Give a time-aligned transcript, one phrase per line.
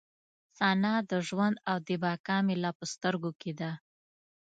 [0.59, 3.71] ثنا د ژوند او د بقا مې لا په سترګو کې ده.